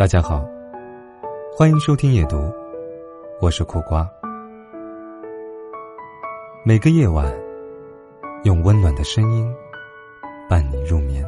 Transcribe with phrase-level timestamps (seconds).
[0.00, 0.42] 大家好，
[1.54, 2.50] 欢迎收听夜读，
[3.38, 4.10] 我是苦瓜。
[6.64, 7.30] 每个夜晚，
[8.44, 9.54] 用温暖的声音
[10.48, 11.22] 伴你入眠。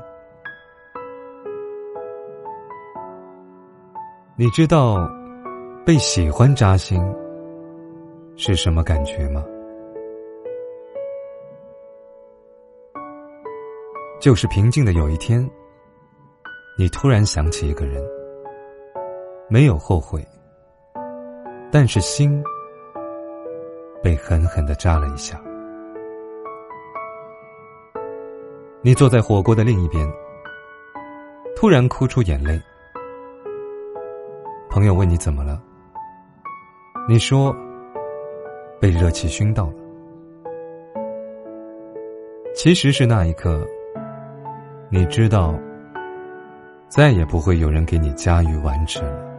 [4.37, 5.07] 你知道
[5.85, 6.99] 被喜欢扎心
[8.37, 9.45] 是什么感觉吗？
[14.19, 15.47] 就是平静的有一天，
[16.79, 18.03] 你突然想起一个人。
[19.53, 20.27] 没有后悔，
[21.71, 22.43] 但是心
[24.03, 25.39] 被狠狠的扎了一下。
[28.81, 30.11] 你坐在火锅的另一边，
[31.55, 32.59] 突然哭出眼泪。
[34.71, 35.63] 朋友问你怎么了，
[37.07, 37.55] 你说
[38.81, 39.75] 被热气熏到了。
[42.55, 43.63] 其实是那一刻，
[44.89, 45.55] 你知道
[46.89, 49.32] 再也不会有人给你加鱼丸吃了。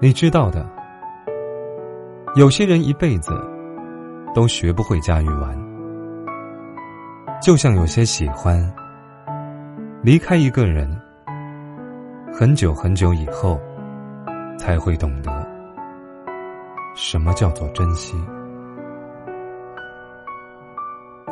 [0.00, 0.68] 你知道的，
[2.34, 3.32] 有些人一辈子
[4.34, 5.56] 都学不会驾驭完，
[7.40, 8.60] 就像有些喜欢
[10.02, 11.00] 离开一个人，
[12.32, 13.58] 很久很久以后
[14.58, 15.30] 才会懂得
[16.94, 18.14] 什么叫做珍惜。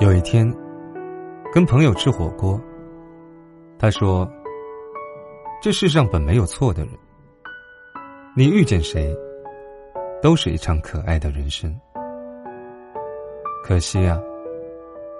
[0.00, 0.50] 有一天，
[1.52, 2.58] 跟朋友吃火锅，
[3.78, 4.26] 他说
[5.60, 6.92] ：“这世上本没有错的人。”
[8.34, 9.14] 你遇见谁，
[10.22, 11.70] 都是一场可爱的人生。
[13.62, 14.18] 可惜啊，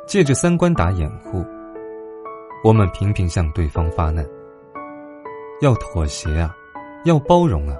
[0.07, 1.45] 借着三观打掩护，
[2.65, 4.27] 我们频频向对方发难。
[5.61, 6.57] 要妥协啊，
[7.05, 7.77] 要包容啊，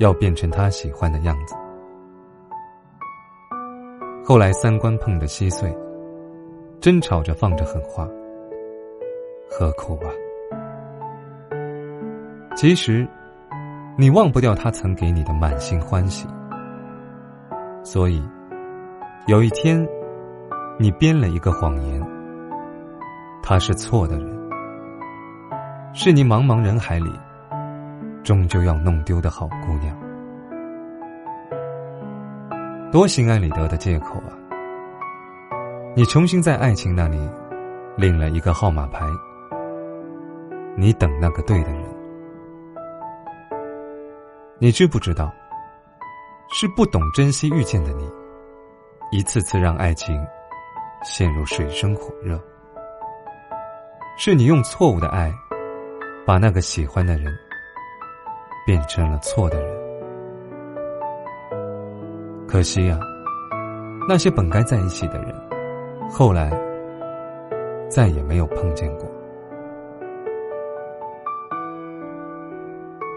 [0.00, 1.56] 要变成他喜欢的样子。
[4.22, 5.74] 后来三观碰得稀碎，
[6.78, 8.06] 争吵着放着狠话，
[9.48, 10.12] 何苦啊？
[12.54, 13.08] 其实。
[14.00, 16.24] 你忘不掉他曾给你的满心欢喜，
[17.82, 18.22] 所以
[19.26, 19.84] 有一天，
[20.78, 22.00] 你编了一个谎言。
[23.42, 24.50] 他是错的人，
[25.94, 27.10] 是你茫茫人海里
[28.22, 29.98] 终究要弄丢的好姑娘。
[32.92, 34.30] 多心安理得的借口啊！
[35.96, 37.18] 你重新在爱情那里
[37.96, 39.04] 领了一个号码牌，
[40.76, 41.97] 你等那个对的人。
[44.60, 45.32] 你知不知道，
[46.50, 48.10] 是不懂珍惜遇见的你，
[49.12, 50.20] 一次次让爱情
[51.04, 52.36] 陷入水深火热。
[54.16, 55.32] 是你用错误的爱，
[56.26, 57.32] 把那个喜欢的人
[58.66, 59.78] 变成了错的人。
[62.48, 62.98] 可惜呀，
[64.08, 65.32] 那些本该在一起的人，
[66.10, 66.50] 后来
[67.88, 69.08] 再也没有碰见过。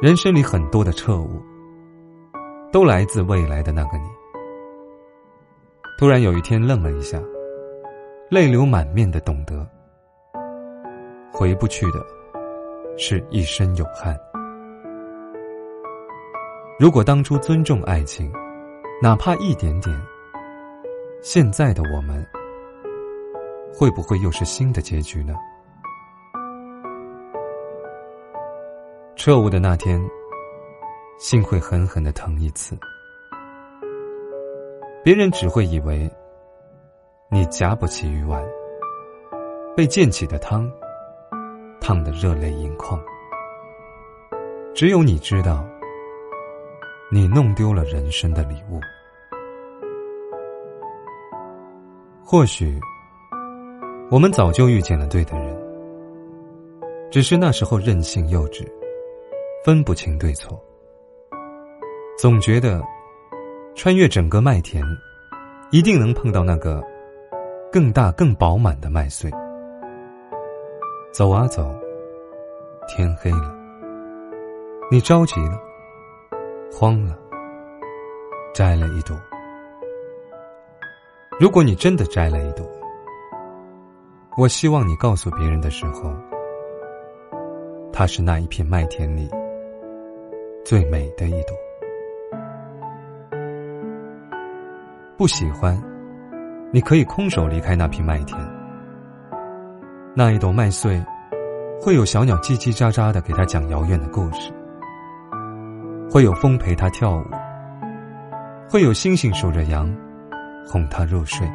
[0.01, 1.39] 人生里很多的彻悟，
[2.71, 4.05] 都来自未来的那个你。
[5.95, 7.21] 突然有一天愣了一下，
[8.27, 9.63] 泪流满面的懂得，
[11.31, 12.03] 回不去的，
[12.97, 14.17] 是一身有汗。
[16.79, 18.33] 如果当初尊重爱情，
[19.03, 19.95] 哪怕一点点，
[21.21, 22.25] 现在的我们，
[23.71, 25.35] 会不会又是新的结局呢？
[29.23, 30.03] 彻悟的那天，
[31.19, 32.75] 心会狠狠的疼一次。
[35.03, 36.09] 别人只会以为
[37.29, 38.43] 你夹不起鱼丸，
[39.77, 40.67] 被溅起的汤
[41.79, 42.99] 烫得热泪盈眶。
[44.73, 45.63] 只有你知道，
[47.11, 48.79] 你弄丢了人生的礼物。
[52.25, 52.81] 或许，
[54.09, 55.55] 我们早就遇见了对的人，
[57.11, 58.67] 只是那时候任性幼稚。
[59.63, 60.59] 分不清对错，
[62.17, 62.81] 总觉得
[63.75, 64.83] 穿越整个麦田，
[65.69, 66.83] 一定能碰到那个
[67.71, 69.29] 更大更饱满的麦穗。
[71.13, 71.71] 走啊走，
[72.87, 73.55] 天黑了，
[74.89, 75.61] 你着急了，
[76.73, 77.15] 慌了，
[78.55, 79.15] 摘了一朵。
[81.39, 82.67] 如果你真的摘了一朵，
[84.37, 86.11] 我希望你告诉别人的时候，
[87.93, 89.29] 它是那一片麦田里。
[90.63, 91.57] 最美的一朵，
[95.17, 95.75] 不喜欢，
[96.71, 98.39] 你可以空手离开那片麦田。
[100.15, 101.03] 那一朵麦穗，
[101.81, 104.51] 会有小鸟叽叽喳喳的给他讲遥远的故事，
[106.11, 107.23] 会有风陪他跳舞，
[108.69, 109.91] 会有星星数着羊，
[110.67, 111.49] 哄他入睡。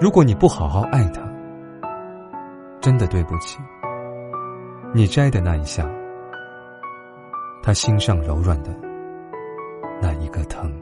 [0.00, 1.20] 如果你不好好爱他，
[2.80, 3.58] 真的对不起，
[4.94, 5.86] 你摘的那一下，
[7.62, 8.70] 他心上柔软的
[10.00, 10.72] 那一个疼。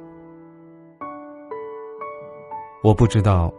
[2.82, 3.52] 我不知道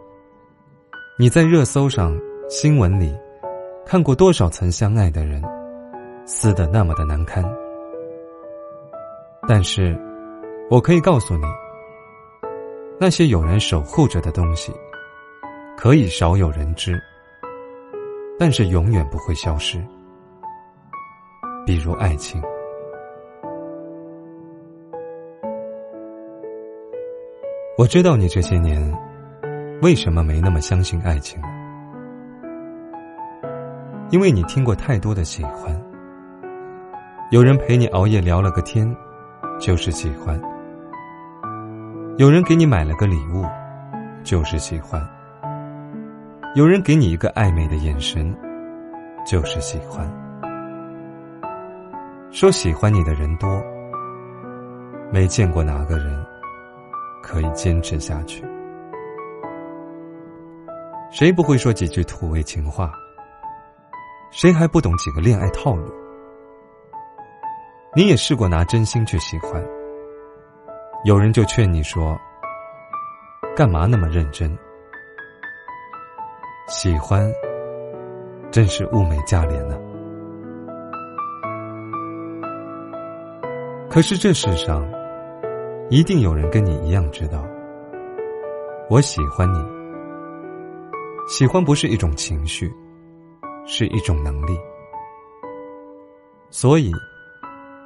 [1.16, 3.16] 你在热搜上、新闻里
[3.86, 5.40] 看过多少曾相爱的人
[6.26, 7.44] 撕得那么的难堪，
[9.46, 9.96] 但是
[10.68, 11.44] 我可以告诉你，
[12.98, 14.72] 那些有人守护着的东西，
[15.76, 17.00] 可以少有人知，
[18.38, 19.80] 但是永远不会消失。
[21.64, 22.42] 比如爱情，
[27.78, 28.92] 我知道你这些年。
[29.80, 31.48] 为什么没那么相信爱情了？
[34.10, 35.74] 因为你听过太多的喜欢。
[37.32, 38.94] 有人陪你熬夜聊了个天，
[39.58, 40.38] 就是喜欢；
[42.16, 43.44] 有人给你买了个礼物，
[44.22, 45.00] 就是喜欢；
[46.54, 48.32] 有人给你一个暧昧的眼神，
[49.26, 50.08] 就是喜欢。
[52.30, 53.60] 说喜欢你的人多，
[55.10, 56.24] 没见过哪个人
[57.22, 58.44] 可以坚持下去。
[61.10, 62.92] 谁不会说几句土味情话？
[64.30, 65.92] 谁还不懂几个恋爱套路？
[67.94, 69.62] 你也试过拿真心去喜欢，
[71.04, 72.18] 有人就劝你说
[73.54, 74.58] ：“干嘛那么认真？
[76.68, 77.30] 喜欢
[78.50, 79.78] 真是物美价廉呢。”
[83.90, 84.82] 可是这世上，
[85.92, 87.44] 一定有人跟你一样知道，
[88.88, 89.62] 我喜欢你。
[91.28, 92.72] 喜欢不是一种情绪，
[93.66, 94.58] 是一种能力。
[96.48, 96.90] 所以，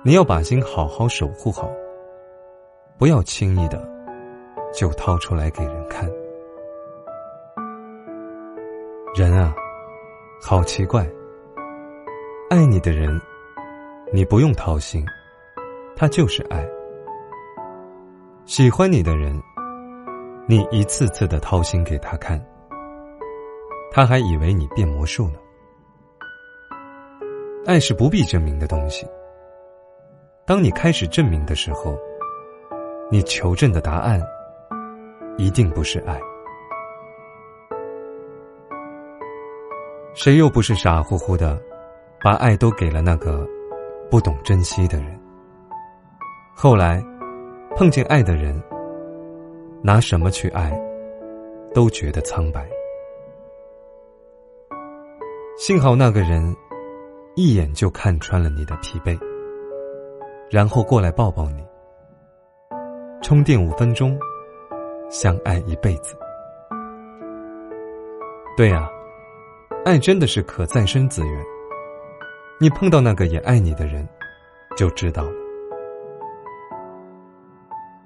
[0.05, 1.69] 你要把心好好守护好，
[2.97, 3.85] 不要轻易的
[4.73, 6.09] 就掏出来给人看。
[9.17, 9.53] 人啊，
[10.41, 11.05] 好奇怪。
[12.51, 13.21] 爱你的人，
[14.13, 15.05] 你不用掏心，
[15.97, 16.65] 他就是爱；
[18.47, 19.43] 喜欢你的人，
[20.47, 22.41] 你一次次的掏心给他看。
[23.91, 25.39] 他还以为你变魔术呢。
[27.67, 29.05] 爱是不必证明的东西。
[30.47, 31.99] 当你开始证明的时候，
[33.11, 34.23] 你求证的答案
[35.37, 36.17] 一定不是爱。
[40.15, 41.61] 谁又不是傻乎乎的，
[42.23, 43.45] 把爱都给了那个
[44.09, 45.21] 不懂珍惜的人？
[46.55, 47.03] 后来
[47.77, 48.59] 碰见爱的人，
[49.83, 50.73] 拿什么去爱，
[51.75, 52.67] 都觉得苍白。
[55.59, 56.57] 幸好那个人
[57.35, 59.15] 一眼就看穿了你的疲惫，
[60.51, 61.63] 然后过来抱抱你，
[63.21, 64.19] 充电五分钟，
[65.11, 66.17] 相爱一辈子。
[68.57, 68.91] 对呀，
[69.85, 71.45] 爱真的是可再生资源。
[72.59, 74.09] 你碰到那个也爱你的人，
[74.79, 75.46] 就知道了。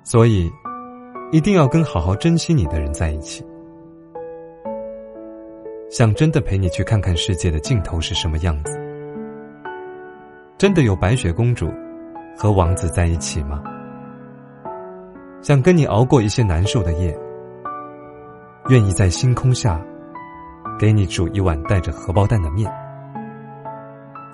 [0.02, 0.50] 所以，
[1.31, 3.44] 一定要跟好好珍惜你的人在一起。
[5.91, 8.81] 想真的陪你去看看世界的尽头是什么样子？
[10.56, 11.73] 真的有白雪公主
[12.37, 13.62] 和王子在一起吗？
[15.43, 17.17] 想跟你熬过一些难受的夜，
[18.69, 19.80] 愿意在星空下
[20.78, 22.71] 给你煮一碗带着荷包蛋的面，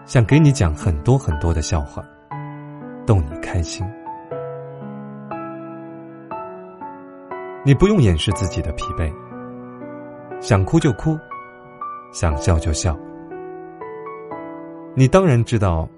[0.04, 2.02] 想给你讲很多很多的笑话，
[3.06, 3.86] 逗你开心。
[7.66, 9.12] 你不用掩饰自己的疲惫，
[10.40, 11.18] 想哭就哭。
[12.12, 12.96] 想笑就笑。
[14.94, 15.88] 你当然知道，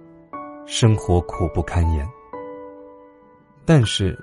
[0.65, 2.09] 生活苦不堪言。
[3.67, 4.19] 但是，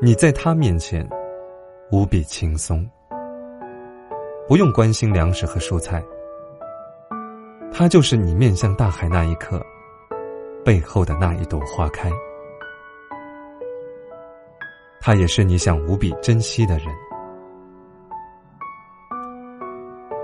[0.00, 1.04] 你在他面前
[1.90, 2.88] 无比轻松，
[4.46, 6.00] 不用关心粮食和蔬菜。
[7.72, 9.60] 他就是你面向大海那一刻
[10.64, 12.08] 背后的那一朵花开。
[15.06, 16.88] 他也是你想无比珍惜的人。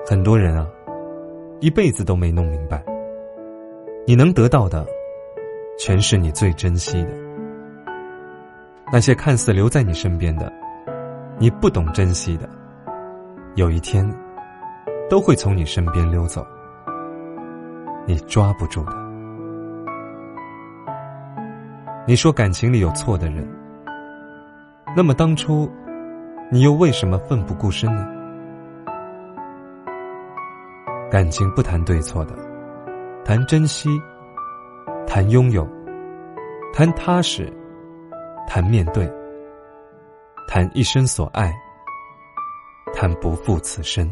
[0.04, 0.66] 很多人啊，
[1.60, 2.84] 一辈子都没弄明白，
[4.04, 4.84] 你能得到的，
[5.78, 7.10] 全是你最珍惜的；
[8.92, 10.52] 那些看似留在你身边的，
[11.38, 12.50] 你不懂珍惜的，
[13.54, 14.04] 有一天，
[15.08, 16.44] 都会从你身边溜走，
[18.04, 18.92] 你抓不住的。
[22.04, 23.48] 你说感情里有错的人，
[24.94, 25.70] 那么当初，
[26.50, 28.06] 你又为什么奋不顾身呢？
[31.10, 32.34] 感情不谈对错的，
[33.24, 33.88] 谈珍惜，
[35.06, 35.66] 谈拥有，
[36.74, 37.50] 谈踏实，
[38.46, 39.10] 谈面对，
[40.46, 41.50] 谈一生所爱，
[42.94, 44.10] 谈不负此生。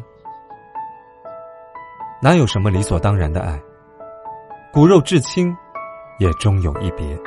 [2.22, 3.60] 哪有什么理所当然的爱？
[4.72, 5.54] 骨肉至亲，
[6.18, 7.18] 也终有一别。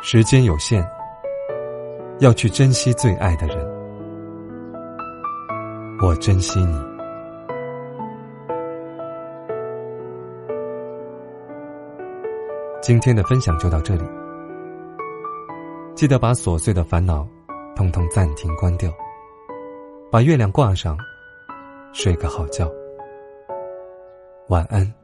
[0.00, 0.84] 时间有限，
[2.20, 3.56] 要去珍惜最爱的人。
[6.02, 6.78] 我珍惜你。
[12.80, 14.04] 今天的分享就到这里，
[15.94, 17.26] 记得把琐碎的烦恼
[17.74, 18.92] 通通暂停关掉，
[20.10, 20.96] 把月亮挂上，
[21.92, 22.70] 睡个好觉。
[24.48, 25.03] 晚安。